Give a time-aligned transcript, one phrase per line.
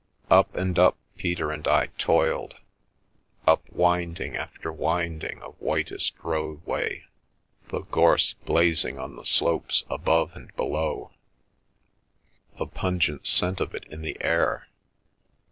[0.31, 2.55] Up and up Peter and I toiled,
[3.45, 7.03] up winding after wind ing of whitest roadway,
[7.69, 11.11] the gorse blazing on the slopes above and below,
[12.57, 14.67] the pungent scent of it in the air.